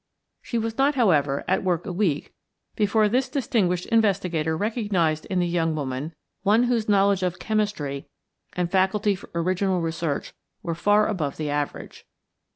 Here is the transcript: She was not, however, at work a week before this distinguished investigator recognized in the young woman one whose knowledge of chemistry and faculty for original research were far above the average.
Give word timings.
She 0.41 0.57
was 0.57 0.79
not, 0.79 0.95
however, 0.95 1.43
at 1.47 1.63
work 1.63 1.85
a 1.85 1.93
week 1.93 2.33
before 2.75 3.07
this 3.07 3.29
distinguished 3.29 3.85
investigator 3.85 4.57
recognized 4.57 5.27
in 5.27 5.37
the 5.37 5.45
young 5.47 5.75
woman 5.75 6.15
one 6.41 6.63
whose 6.63 6.89
knowledge 6.89 7.21
of 7.21 7.37
chemistry 7.37 8.07
and 8.53 8.71
faculty 8.71 9.13
for 9.13 9.29
original 9.35 9.79
research 9.79 10.33
were 10.63 10.73
far 10.73 11.05
above 11.07 11.37
the 11.37 11.51
average. 11.51 12.07